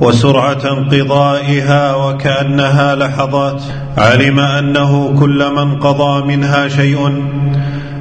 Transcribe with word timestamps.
وسرعة 0.00 0.60
انقضائها 0.64 1.94
وكأنها 1.94 2.94
لحظات. 2.94 3.62
علم 3.98 4.40
أنه 4.40 5.18
كلما 5.18 5.62
انقضى 5.62 6.36
منها 6.36 6.68
شيء 6.68 7.22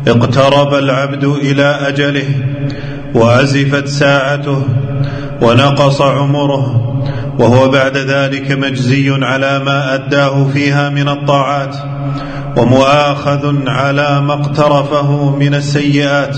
اقترب 0.07 0.73
العبد 0.73 1.23
إلى 1.23 1.79
أجله 1.87 2.29
وأزفت 3.13 3.87
ساعته 3.87 4.61
ونقص 5.41 6.01
عمره 6.01 6.83
وهو 7.39 7.69
بعد 7.69 7.97
ذلك 7.97 8.51
مجزي 8.51 9.25
على 9.25 9.59
ما 9.59 9.93
أداه 9.93 10.47
فيها 10.53 10.89
من 10.89 11.09
الطاعات 11.09 11.75
ومؤاخذ 12.57 13.67
على 13.67 14.21
ما 14.21 14.33
اقترفه 14.33 15.35
من 15.35 15.53
السيئات. 15.55 16.37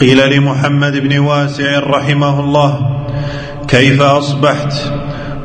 قيل 0.00 0.36
لمحمد 0.36 0.96
بن 0.96 1.18
واسع 1.18 1.78
رحمه 1.78 2.40
الله 2.40 2.93
كيف 3.68 4.02
أصبحت؟ 4.02 4.72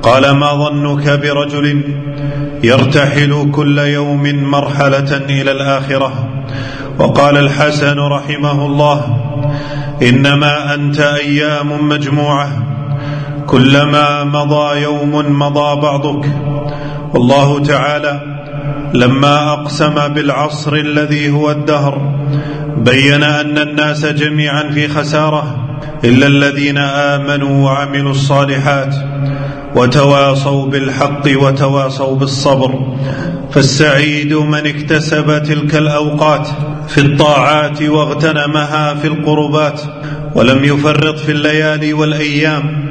قال 0.01 0.31
ما 0.31 0.53
ظنك 0.53 1.09
برجل 1.09 1.83
يرتحل 2.63 3.51
كل 3.51 3.77
يوم 3.77 4.43
مرحلة 4.43 5.17
إلى 5.29 5.51
الآخرة. 5.51 6.11
وقال 6.99 7.37
الحسن 7.37 7.99
رحمه 7.99 8.65
الله 8.65 9.17
إنما 10.01 10.73
أنت 10.73 10.99
أيام 10.99 11.89
مجموعة 11.89 12.49
كلما 13.47 14.23
مضى 14.23 14.81
يوم 14.81 15.39
مضى 15.39 15.81
بعضك. 15.81 16.25
والله 17.13 17.59
تعالى 17.59 18.21
لما 18.93 19.53
أقسم 19.53 20.07
بالعصر 20.07 20.73
الذي 20.73 21.29
هو 21.31 21.51
الدهر 21.51 22.01
بين 22.77 23.23
أن 23.23 23.57
الناس 23.57 24.05
جميعا 24.05 24.63
في 24.63 24.87
خسارة. 24.87 25.68
إلا 26.05 26.27
الذين 26.27 26.77
آمنوا 26.77 27.65
وعملوا 27.65 28.11
الصالحات 28.11 28.95
وتواصوا 29.75 30.65
بالحق 30.65 31.23
وتواصوا 31.27 32.15
بالصبر. 32.15 32.79
فالسعيد 33.51 34.33
من 34.33 34.67
اكتسب 34.67 35.43
تلك 35.43 35.75
الأوقات 35.75 36.47
في 36.87 37.01
الطاعات 37.01 37.81
واغتنمها 37.81 38.93
في 38.93 39.07
القربات 39.07 39.81
ولم 40.35 40.63
يفرط 40.63 41.17
في 41.17 41.31
الليالي 41.31 41.93
والأيام 41.93 42.89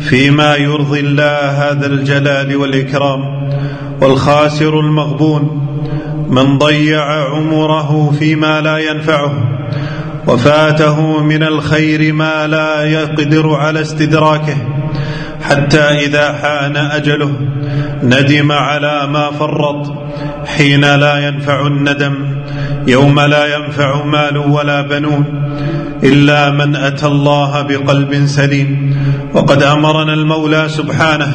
فيما 0.00 0.56
يرضي 0.56 1.00
الله 1.00 1.70
هذا 1.70 1.86
الجلال 1.86 2.56
والإكرام 2.56 3.20
والخاسر 4.00 4.80
المغبون 4.80 5.68
من 6.28 6.58
ضيع 6.58 7.04
عمره 7.34 8.14
فيما 8.18 8.60
لا 8.60 8.78
ينفعه. 8.78 9.57
وفاته 10.28 11.22
من 11.22 11.42
الخير 11.42 12.12
ما 12.12 12.46
لا 12.46 12.84
يقدر 12.84 13.54
على 13.54 13.80
استدراكه 13.80 14.56
حتى 15.42 15.80
إذا 15.80 16.32
حان 16.32 16.76
أجله 16.76 17.32
ندم 18.02 18.52
على 18.52 19.06
ما 19.06 19.30
فرط 19.30 19.92
حين 20.46 20.80
لا 20.80 21.28
ينفع 21.28 21.66
الندم 21.66 22.14
يوم 22.86 23.20
لا 23.20 23.56
ينفع 23.56 24.04
مال 24.04 24.38
ولا 24.38 24.80
بنون 24.80 25.24
إلا 26.02 26.50
من 26.50 26.76
أتى 26.76 27.06
الله 27.06 27.62
بقلب 27.62 28.26
سليم 28.26 28.96
وقد 29.34 29.62
أمرنا 29.62 30.14
المولى 30.14 30.68
سبحانه 30.68 31.32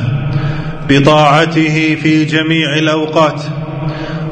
بطاعته 0.90 1.96
في 1.96 2.26
جميع 2.26 2.76
الأوقات 2.78 3.42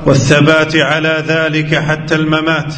والثبات 0.05 0.75
على 0.75 1.23
ذلك 1.27 1.75
حتى 1.75 2.15
الممات 2.15 2.73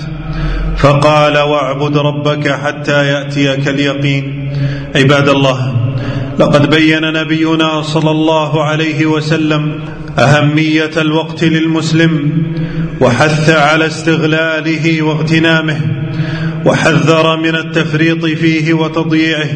فقال 0.77 1.37
واعبد 1.37 1.97
ربك 1.97 2.51
حتى 2.51 3.07
يأتيك 3.07 3.67
اليقين. 3.67 4.53
عباد 4.95 5.29
الله 5.29 5.73
لقد 6.39 6.69
بين 6.69 7.13
نبينا 7.13 7.81
صلى 7.81 8.11
الله 8.11 8.63
عليه 8.63 9.05
وسلم 9.05 9.79
أهمية 10.19 10.91
الوقت 10.97 11.43
للمسلم 11.43 12.43
وحث 13.01 13.49
على 13.49 13.85
استغلاله 13.85 15.01
واغتنامه 15.01 15.81
وحذر 16.65 17.37
من 17.37 17.55
التفريط 17.55 18.25
فيه 18.25 18.73
وتضييعه. 18.73 19.49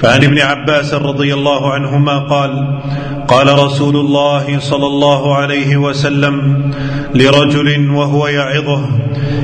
فعن 0.00 0.24
ابن 0.24 0.38
عباس 0.38 0.94
رضي 0.94 1.34
الله 1.34 1.72
عنهما 1.72 2.18
قال 2.18 2.80
قال 3.28 3.58
رسول 3.58 3.96
الله 3.96 4.58
صلى 4.58 4.86
الله 4.86 5.34
عليه 5.34 5.76
وسلم 5.76 6.70
لرجل 7.14 7.90
وهو 7.90 8.26
يعظه 8.26 8.88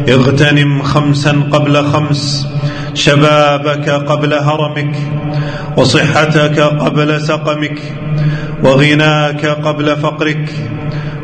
اغتنم 0.08 0.82
خمسا 0.82 1.32
قبل 1.52 1.84
خمس 1.84 2.46
شبابك 2.94 3.90
قبل 3.90 4.34
هرمك 4.34 4.96
وصحتك 5.76 6.60
قبل 6.60 7.20
سقمك 7.20 7.78
وغناك 8.64 9.46
قبل 9.46 9.96
فقرك 9.96 10.50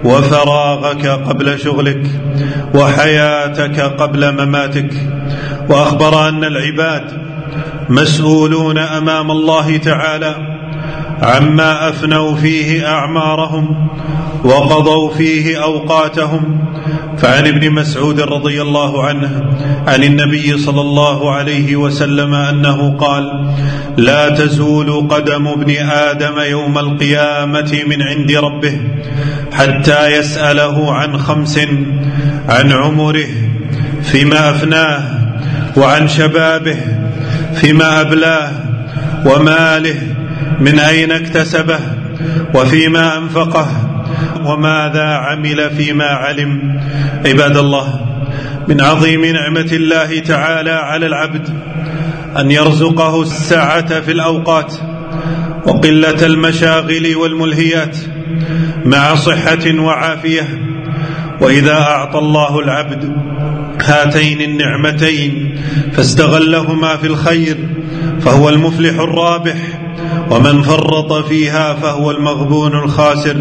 وفراغك 0.04 1.06
قبل 1.06 1.58
شغلك 1.58 2.06
وحياتك 2.74 3.80
قبل 3.80 4.32
مماتك. 4.32 4.92
وأخبر 5.68 6.28
أن 6.28 6.44
العباد 6.44 7.26
مسؤولون 7.88 8.78
أمام 8.78 9.30
الله 9.30 9.76
تعالى 9.76 10.36
عما 11.22 11.88
أفنوا 11.88 12.36
فيه 12.36 12.88
أعمارهم 12.88 13.88
وقضوا 14.44 15.10
فيه 15.14 15.62
أوقاتهم 15.62 16.58
فعن 17.26 17.46
ابن 17.46 17.70
مسعود 17.70 18.20
رضي 18.20 18.62
الله 18.62 19.04
عنه 19.06 19.50
عن 19.86 20.02
النبي 20.04 20.58
صلى 20.58 20.80
الله 20.80 21.32
عليه 21.34 21.76
وسلم 21.76 22.34
أنه 22.34 22.96
قال 22.96 23.54
لا 23.96 24.28
تزول 24.28 25.08
قدم 25.08 25.48
ابن 25.48 25.76
آدم 25.90 26.38
يوم 26.40 26.78
القيامة 26.78 27.82
من 27.86 28.02
عند 28.02 28.32
ربه 28.32 28.80
حتى 29.52 30.06
يسأله 30.06 30.92
عن 30.94 31.18
خمس 31.18 31.58
عن 32.48 32.72
عمره 32.72 33.28
فيما 34.02 34.50
أفناه 34.50 35.02
وعن 35.76 36.08
شبابه 36.08 36.76
فيما 37.54 38.00
أبلاه 38.00 38.50
وماله 39.24 39.96
من 40.60 40.78
أين 40.78 41.12
اكتسبه 41.12 41.78
وفيما 42.54 43.18
أنفقه 43.18 43.85
وماذا 44.44 45.04
عمل 45.04 45.70
فيما 45.70 46.04
علم. 46.04 46.80
عباد 47.26 47.56
الله 47.56 48.00
من 48.68 48.80
عظيم 48.80 49.24
نعمة 49.24 49.68
الله 49.72 50.18
تعالى 50.18 50.70
على 50.70 51.06
العبد 51.06 51.48
أن 52.38 52.50
يرزقه 52.50 53.22
السعة 53.22 54.00
في 54.00 54.12
الأوقات 54.12 54.72
وقلة 55.66 56.26
المشاغل 56.26 57.16
والملهيات 57.16 57.96
مع 58.84 59.14
صحة 59.14 59.78
وعافية. 59.78 60.48
وإذا 61.40 61.72
أعطى 61.72 62.18
الله 62.18 62.60
العبد 62.60 63.16
هاتين 63.82 64.40
النعمتين 64.40 65.60
فاستغلهما 65.92 66.96
في 66.96 67.06
الخير 67.06 67.56
فهو 68.20 68.48
المفلح 68.48 68.94
الرابح 69.00 69.56
ومن 70.30 70.62
فرط 70.62 71.12
فيها 71.12 71.74
فهو 71.74 72.10
المغبون 72.10 72.74
الخاسر. 72.84 73.36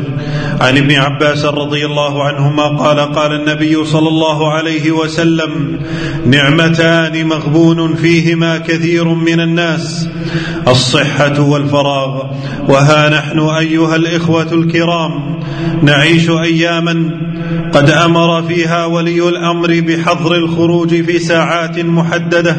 عن 0.61 0.77
ابن 0.77 0.95
عباس 0.95 1.45
رضي 1.45 1.85
الله 1.85 2.23
عنهما 2.23 2.67
قال 2.67 2.99
قال 2.99 3.31
النبي 3.33 3.85
صلى 3.85 4.07
الله 4.07 4.51
عليه 4.51 4.91
وسلم 4.91 5.79
نعمتان 6.25 7.27
مغبون 7.27 7.95
فيهما 7.95 8.57
كثير 8.57 9.03
من 9.07 9.39
الناس 9.39 10.09
الصحة 10.67 11.41
والفراغ. 11.41 12.23
وها 12.69 13.09
نحن 13.09 13.39
أيها 13.39 13.95
الإخوة 13.95 14.51
الكرام 14.51 15.39
نعيش 15.81 16.29
أياما 16.29 17.25
قد 17.73 17.89
أمر 17.89 18.43
فيها 18.43 18.85
ولي 18.85 19.29
الأمر 19.29 19.81
بحظر 19.87 20.35
الخروج 20.35 20.89
في 20.89 21.19
ساعات 21.19 21.79
محددة 21.79 22.55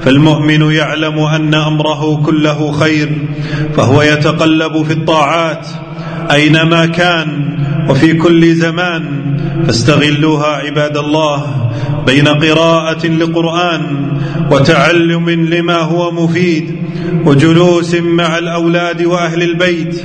فالمؤمن 0.00 0.72
يعلم 0.72 1.18
أن 1.18 1.54
أمره 1.54 2.22
كله 2.26 2.72
خير. 2.72 3.08
فهو 3.76 4.02
يتقلب 4.02 4.82
في 4.82 4.92
الطاعات 4.92 5.66
أينما 6.30 6.86
كان 6.86 7.56
وفي 7.88 8.12
كل 8.14 8.54
زمان 8.54 9.20
فاستغلوها 9.66 10.46
عباد 10.46 10.96
الله 10.96 11.70
بين 12.06 12.28
قراءة 12.28 13.06
لقرآن 13.06 14.12
وتعلم 14.50 15.30
لما 15.30 15.76
هو 15.76 16.10
مفيد 16.10 16.76
وجلوس 17.24 17.94
مع 17.94 18.38
الأولاد 18.38 19.02
وأهل 19.02 19.42
البيت 19.42 20.02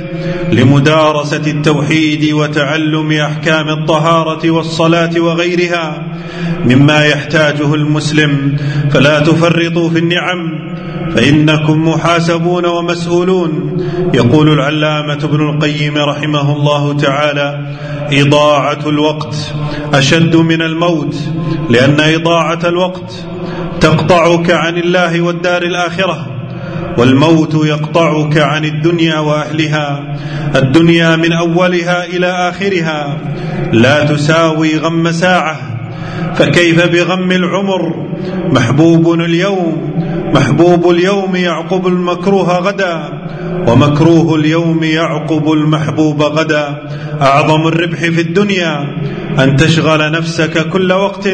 لمدارسة 0.52 1.42
التوحيد 1.46 2.32
وتعلم 2.32 3.12
أحكام 3.12 3.68
الطهارة 3.68 4.50
والصلاة 4.50 5.20
وغيرها 5.20 6.02
مما 6.64 7.04
يحتاجه 7.04 7.74
المسلم. 7.74 8.56
فلا 8.90 9.20
تفرطوا 9.20 9.90
في 9.90 9.98
النعم 9.98 10.66
فإنكم 11.14 11.88
محاسبون 11.88 12.66
ومسؤولون 12.66 13.76
يقول 14.14 14.52
العلامة 14.52 15.24
ابن 15.24 15.40
القيم 15.48 15.98
رحمه 15.98 16.56
الله 16.56 16.96
تعالى. 16.96 17.76
إضاعة 18.12 18.88
الوقت 18.88 19.36
أشد 19.94 20.36
من 20.36 20.62
الموت 20.62 21.16
لأن 21.70 21.85
إضاعة 22.00 22.58
الوقت 22.64 23.12
تقطعك 23.80 24.50
عن 24.50 24.76
الله 24.76 25.20
والدار 25.20 25.62
الآخرة 25.62 26.26
والموت 26.98 27.54
يقطعك 27.54 28.38
عن 28.38 28.64
الدنيا 28.64 29.18
وأهلها. 29.18 30.16
الدنيا 30.56 31.16
من 31.16 31.32
أولها 31.32 32.04
إلى 32.04 32.26
آخرها. 32.26 33.18
لا 33.72 34.04
تساوي 34.04 34.78
غم 34.78 35.12
ساعة. 35.12 35.56
فكيف 36.34 36.86
بغم 36.86 37.32
العمر؟ 37.32 38.06
محبوب 38.52 39.12
اليوم 39.12 39.96
محبوب 40.34 40.90
اليوم 40.90 41.36
يعقب 41.36 41.86
المكروه 41.86 42.58
غدا 42.58 43.00
ومكروه 43.68 44.34
اليوم 44.34 44.84
يعقب 44.84 45.52
المحبوب 45.52 46.22
غدا. 46.22 46.82
أعظم 47.22 47.66
الربح 47.66 47.98
في 47.98 48.20
الدنيا 48.20 48.86
أن 49.38 49.56
تشغل 49.56 50.12
نفسك 50.12 50.68
كل 50.68 50.92
وقت 50.92 51.28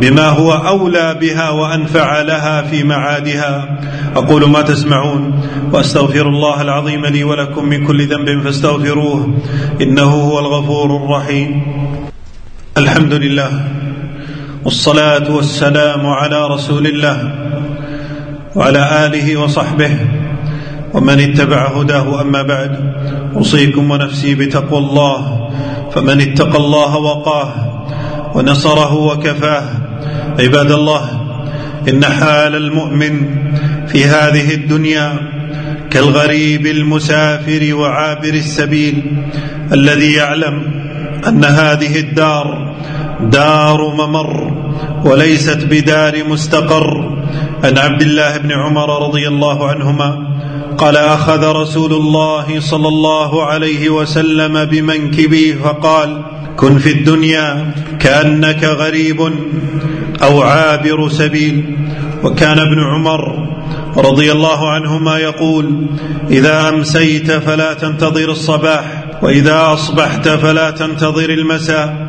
بما 0.00 0.28
هو 0.28 0.52
أولى 0.52 1.14
بها 1.20 1.50
وانفع 1.50 2.22
لها 2.22 2.62
في 2.62 2.84
معادها. 2.84 3.78
أقول 4.16 4.50
ما 4.50 4.62
تسمعون 4.62 5.40
وأستغفر 5.72 6.28
الله 6.28 6.62
العظيم 6.62 7.06
لي 7.06 7.24
ولكم 7.24 7.64
من 7.64 7.86
كل 7.86 8.06
ذنب 8.06 8.42
فاستغفروه 8.42 9.34
إنه 9.80 10.10
هو 10.10 10.38
الغفور 10.38 10.96
الرحيم. 10.96 11.62
الحمد 12.78 13.12
لله 13.12 13.50
والصلاة 14.64 15.30
والسلام 15.34 16.06
على 16.06 16.46
رسول 16.46 16.86
الله 16.86 17.18
وعلى 18.54 19.06
آله 19.06 19.36
وصحبه 19.36 19.96
ومن 20.94 21.20
اتبع 21.20 21.68
هداه 21.68 22.20
أما 22.20 22.42
بعد. 22.42 22.94
أوصيكم 23.36 23.90
ونفسي 23.90 24.34
بتقوى 24.34 24.78
الله 24.78 25.50
فمن 25.94 26.20
اتقى 26.20 26.58
الله 26.58 26.96
وقاه 26.96 27.52
ونصره 28.34 28.94
وكفاه 28.94 29.64
عباد 30.38 30.70
الله 30.70 31.20
إن 31.88 32.04
حال 32.04 32.56
المؤمن 32.56 33.14
في 33.86 34.04
هذه 34.04 34.54
الدنيا 34.54 35.12
كالغريب 35.90 36.66
المسافر 36.66 37.74
وعابر 37.74 38.34
السبيل 38.34 39.02
الذي 39.72 40.12
يعلم 40.12 40.62
أن 41.28 41.44
هذه 41.44 41.98
الدار 42.00 42.74
دار 43.20 43.94
ممر 43.94 44.52
وليست 45.04 45.64
بدار 45.64 46.24
مستقر 46.28 47.18
عن 47.64 47.78
عبد 47.78 48.02
الله 48.02 48.36
بن 48.36 48.52
عمر 48.52 49.06
رضي 49.08 49.28
الله 49.28 49.68
عنهما 49.68 50.38
قال 50.78 50.96
أخذ 50.96 51.52
رسول 51.52 51.92
الله 51.92 52.60
صلى 52.60 52.88
الله 52.88 53.44
عليه 53.44 53.88
وسلم 53.88 54.64
بمنكبي 54.64 55.54
فقال 55.54 56.22
كن 56.56 56.78
في 56.78 56.92
الدنيا 56.92 57.72
كأنك 58.00 58.64
غريب 58.64 59.20
أو 60.22 60.42
عابر 60.42 61.08
سبيل. 61.08 61.76
وكان 62.24 62.58
ابن 62.58 62.80
عمر 62.80 63.48
رضي 63.96 64.32
الله 64.32 64.70
عنهما 64.70 65.18
يقول 65.18 65.86
إذا 66.30 66.68
أمسيت 66.68 67.32
فلا 67.32 67.74
تنتظر 67.74 68.30
الصباح 68.30 69.04
وإذا 69.22 69.72
أصبحت 69.72 70.28
فلا 70.28 70.70
تنتظر 70.70 71.30
المساء 71.30 72.08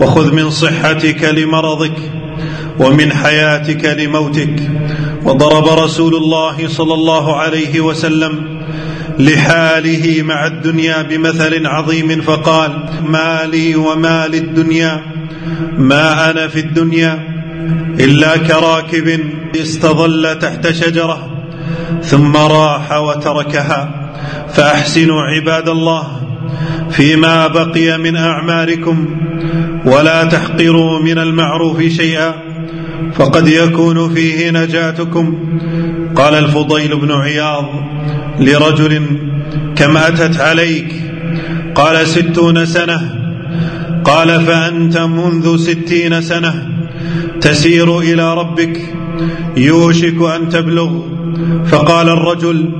وخذ 0.00 0.32
من 0.32 0.50
صحتك 0.50 1.24
لمرضك 1.24 2.17
ومن 2.78 3.12
حياتك 3.12 3.84
لموتك. 3.84 4.70
وضرب 5.24 5.68
رسول 5.68 6.14
الله 6.14 6.68
صلى 6.68 6.94
الله 6.94 7.36
عليه 7.36 7.80
وسلم 7.80 8.58
لحاله 9.18 10.22
مع 10.22 10.46
الدنيا 10.46 11.02
بمثل 11.02 11.66
عظيم 11.66 12.20
فقال 12.20 12.70
ما 13.06 13.42
لي 13.52 13.76
وما 13.76 14.26
للدنيا 14.26 15.02
ما 15.78 16.30
أنا 16.30 16.48
في 16.48 16.60
الدنيا 16.60 17.18
إلا 18.00 18.36
كراكب 18.36 19.20
استظل 19.56 20.38
تحت 20.38 20.68
شجرة 20.70 21.30
ثم 22.02 22.36
راح 22.36 22.92
وتركها. 22.92 23.98
فأحسنوا 24.48 25.22
عباد 25.22 25.68
الله 25.68 26.20
فيما 26.90 27.46
بقي 27.46 27.98
من 27.98 28.16
اعماركم 28.16 29.06
ولا 29.84 30.24
تحقروا 30.24 30.98
من 30.98 31.18
المعروف 31.18 31.82
شيئا 31.82 32.34
فقد 33.18 33.48
يكون 33.48 34.14
فيه 34.14 34.50
نجاتكم. 34.50 35.38
قال 36.16 36.34
الفضيل 36.34 36.96
بن 36.96 37.12
عياض 37.12 37.64
لرجل 38.40 39.02
كم 39.76 39.96
أتت 39.96 40.40
عليك؟ 40.40 40.92
قال 41.74 42.06
ستون 42.06 42.66
سنة. 42.66 43.14
قال 44.04 44.40
فأنت 44.40 44.98
منذ 44.98 45.56
ستين 45.56 46.22
سنة 46.22 46.68
تسير 47.40 47.98
إلى 47.98 48.34
ربك 48.34 48.80
يوشك 49.56 50.22
أن 50.36 50.48
تبلغ. 50.48 51.00
فقال 51.66 52.08
الرجل 52.08 52.72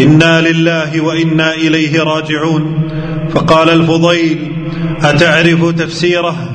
إنا 0.00 0.40
لله 0.40 1.00
وإنا 1.00 1.54
إليه 1.54 2.02
راجعون. 2.02 2.88
فقال 3.34 3.70
الفضيل 3.70 4.52
أتعرف 5.02 5.70
تفسيره؟ 5.70 6.51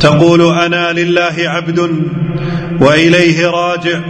تقول 0.00 0.42
أنا 0.42 0.92
لله 0.92 1.34
عبد 1.38 1.90
وإليه 2.80 3.46
راجع 3.46 4.00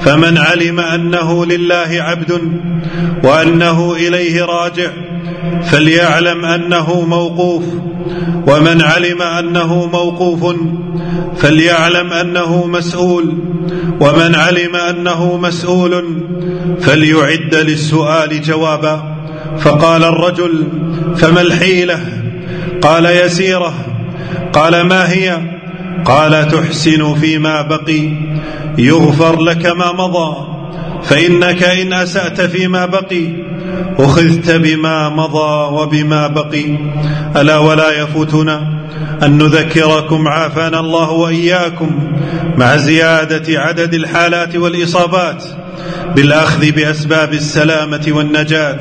فمن 0.00 0.38
علم 0.38 0.80
أنه 0.80 1.46
لله 1.46 1.88
عبد 1.90 2.40
وأنه 3.24 3.92
إليه 3.92 4.44
راجع 4.44 4.90
فليعلم 5.62 6.44
أنه 6.44 7.00
موقوف 7.00 7.64
ومن 8.46 8.82
علم 8.82 9.22
أنه 9.22 9.86
موقوف 9.86 10.56
فليعلم 11.36 12.12
أنه 12.12 12.66
مسؤول 12.66 13.38
ومن 14.00 14.34
علم 14.34 14.76
أنه 14.76 15.36
مسؤول 15.36 16.22
فليعد 16.80 17.54
للسؤال 17.54 18.42
جوابا. 18.42 19.14
فقال 19.58 20.04
الرجل 20.04 20.66
فما 21.16 21.40
الحيلة؟ 21.40 22.00
قال 22.82 23.06
يسيره 23.06 23.93
قال 24.52 24.80
ما 24.80 25.12
هي؟ 25.12 25.38
قال 26.04 26.48
تحسن 26.48 27.14
فيما 27.14 27.62
بقي 27.62 28.12
يغفر 28.78 29.40
لك 29.40 29.66
ما 29.66 29.92
مضى 29.92 30.54
فإنك 31.04 31.62
إن 31.62 31.92
أسأت 31.92 32.40
فيما 32.40 32.86
بقي 32.86 33.28
أخذت 33.98 34.50
بما 34.50 35.08
مضى 35.08 35.74
وبما 35.74 36.26
بقي. 36.26 36.78
ألا 37.36 37.58
ولا 37.58 38.02
يفوتنا 38.02 38.84
أن 39.22 39.38
نذكركم 39.38 40.28
عافانا 40.28 40.80
الله 40.80 41.10
وإياكم 41.10 41.90
مع 42.56 42.76
زيادة 42.76 43.60
عدد 43.60 43.94
الحالات 43.94 44.56
والإصابات 44.56 45.44
بالأخذ 46.16 46.70
بأسباب 46.70 47.32
السلامة 47.32 48.06
والنجاة 48.08 48.80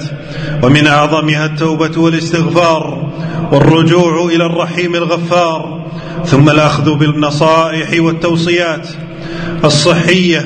ومن 0.64 0.88
أعظمها 0.88 1.46
التوبة 1.46 2.02
والاستغفار. 2.02 3.10
والرجوع 3.52 4.26
إلى 4.26 4.46
الرحيم 4.46 4.96
الغفار 4.96 5.86
ثم 6.26 6.50
الأخذ 6.50 6.96
بالنصائح 6.96 7.90
والتوصيات 8.00 8.88
الصحية 9.64 10.46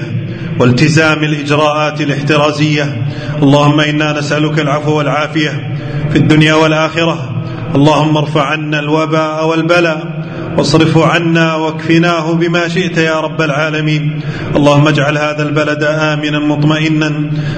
والتزام 0.59 1.23
الإجراءات 1.23 2.01
الاحترازية. 2.01 3.07
اللهم 3.41 3.79
إنا 3.79 4.19
نسألك 4.19 4.59
العفو 4.59 4.97
والعافية 4.97 5.77
في 6.11 6.17
الدنيا 6.17 6.53
والآخرة. 6.53 7.29
اللهم 7.75 8.17
ارفع 8.17 8.45
عنا 8.45 8.79
الوباء 8.79 9.47
والبلاء. 9.47 10.16
واصرفه 10.57 11.05
عنا 11.05 11.55
واكفناه 11.55 12.33
بما 12.33 12.67
شئت 12.67 12.97
يا 12.97 13.19
رب 13.19 13.41
العالمين. 13.41 14.21
اللهم 14.55 14.87
اجعل 14.87 15.17
هذا 15.17 15.43
البلد 15.43 15.83
آمنا 15.83 16.39
مطمئنا 16.39 17.11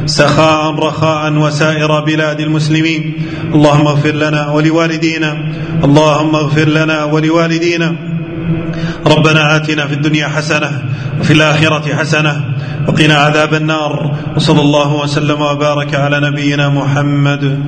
سخاء 0.06 0.76
رخاء 0.76 1.34
وسائر 1.34 2.00
بلاد 2.00 2.40
المسلمين. 2.40 3.14
اللهم 3.54 3.88
اغفر 3.88 4.12
لنا 4.12 4.50
ولوالدينا 4.50 5.38
اللهم 5.84 6.36
اغفر 6.36 6.68
لنا 6.70 7.04
ولوالدينا. 7.04 7.96
ربنا 9.08 9.56
آتنا 9.56 9.88
في 9.88 9.94
الدنيا 9.94 10.28
حسنة 10.28 10.72
وفي 11.20 11.34
الآخرة 11.34 11.96
حسنة 11.96 12.34
وقنا 12.88 13.18
عذاب 13.18 13.54
النار. 13.54 14.12
وصلى 14.36 14.62
الله 14.62 14.94
وسلم 14.94 15.42
وبارك 15.42 15.96
على 15.96 16.20
نبينا 16.20 16.70
محمد. 16.70 17.64